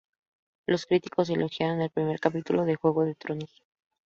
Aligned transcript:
Los 0.65 0.87
críticos 0.87 1.29
elogiaron 1.29 1.81
el 1.81 1.91
primer 1.91 2.19
capítulo 2.19 2.65
de 2.65 2.73
"Juego 2.75 3.05
de 3.05 3.13
tronos". 3.13 3.61